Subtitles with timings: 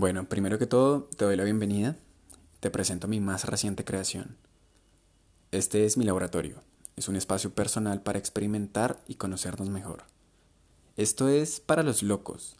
[0.00, 1.96] Bueno, primero que todo, te doy la bienvenida.
[2.60, 4.36] Te presento mi más reciente creación.
[5.50, 6.62] Este es mi laboratorio.
[6.94, 10.04] Es un espacio personal para experimentar y conocernos mejor.
[10.96, 12.54] Esto es para los locos.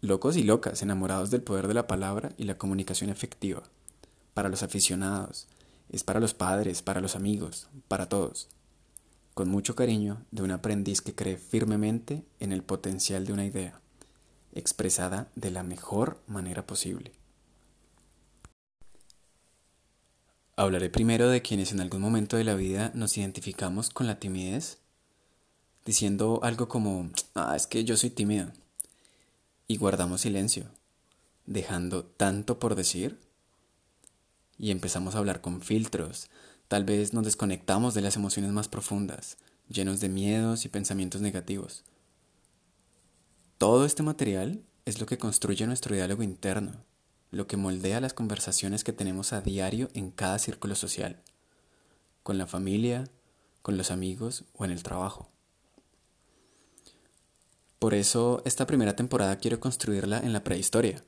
[0.00, 3.62] Locos y locas, enamorados del poder de la palabra y la comunicación efectiva.
[4.34, 5.46] Para los aficionados.
[5.88, 8.48] Es para los padres, para los amigos, para todos.
[9.34, 13.80] Con mucho cariño de un aprendiz que cree firmemente en el potencial de una idea
[14.54, 17.12] expresada de la mejor manera posible.
[20.56, 24.78] Hablaré primero de quienes en algún momento de la vida nos identificamos con la timidez,
[25.84, 28.50] diciendo algo como, ah, es que yo soy tímido,
[29.68, 30.64] y guardamos silencio,
[31.46, 33.20] dejando tanto por decir,
[34.58, 36.28] y empezamos a hablar con filtros,
[36.66, 39.36] tal vez nos desconectamos de las emociones más profundas,
[39.68, 41.84] llenos de miedos y pensamientos negativos.
[43.58, 46.84] Todo este material es lo que construye nuestro diálogo interno,
[47.32, 51.20] lo que moldea las conversaciones que tenemos a diario en cada círculo social,
[52.22, 53.10] con la familia,
[53.62, 55.28] con los amigos o en el trabajo.
[57.80, 61.02] Por eso esta primera temporada quiero construirla en la prehistoria,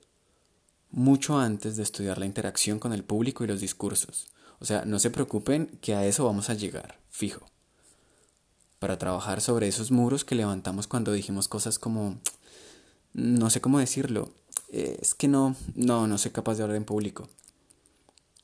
[0.90, 4.26] mucho antes de estudiar la interacción con el público y los discursos.
[4.58, 7.46] O sea, no se preocupen que a eso vamos a llegar, fijo.
[8.80, 12.18] Para trabajar sobre esos muros que levantamos cuando dijimos cosas como,
[13.12, 14.32] no sé cómo decirlo.
[14.72, 17.28] Eh, es que no, no, no soy capaz de hablar en público.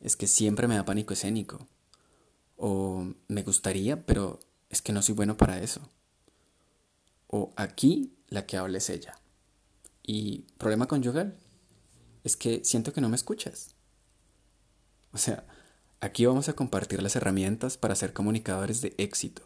[0.00, 1.67] Es que siempre me da pánico escénico.
[2.56, 5.81] O me gustaría, pero es que no soy bueno para eso.
[7.28, 9.19] O aquí la que habla es ella.
[10.03, 11.37] Y problema conyugal.
[12.25, 13.75] Es que siento que no me escuchas.
[15.12, 15.47] O sea,
[16.00, 19.42] aquí vamos a compartir las herramientas para ser comunicadores de éxito.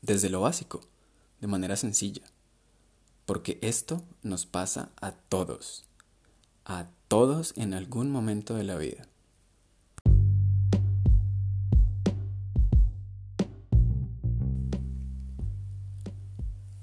[0.00, 0.80] Desde lo básico,
[1.40, 2.22] de manera sencilla
[3.32, 5.86] porque esto nos pasa a todos,
[6.66, 9.08] a todos en algún momento de la vida.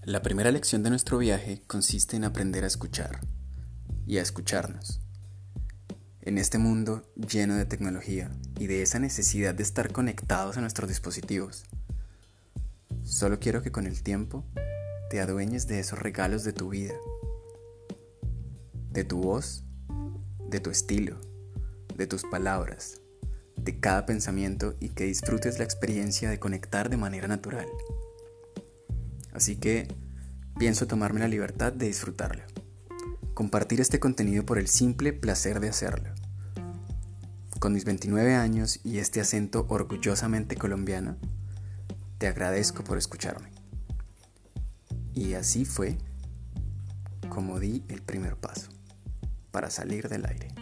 [0.01, 3.19] La primera lección de nuestro viaje consiste en aprender a escuchar
[4.07, 5.01] y a escucharnos.
[6.23, 10.89] En este mundo lleno de tecnología y de esa necesidad de estar conectados a nuestros
[10.89, 11.65] dispositivos,
[13.03, 14.45] solo quiero que con el tiempo
[15.09, 16.93] te adueñes de esos regalos de tu vida,
[18.91, 19.63] de tu voz,
[20.49, 21.19] de tu estilo,
[21.95, 23.01] de tus palabras,
[23.55, 27.65] de cada pensamiento y que disfrutes la experiencia de conectar de manera natural.
[29.33, 29.87] Así que
[30.59, 32.43] pienso tomarme la libertad de disfrutarlo,
[33.33, 36.11] compartir este contenido por el simple placer de hacerlo.
[37.59, 41.17] Con mis 29 años y este acento orgullosamente colombiano,
[42.19, 43.58] te agradezco por escucharme.
[45.13, 45.97] Y así fue
[47.29, 48.69] como di el primer paso
[49.51, 50.58] para salir del aire.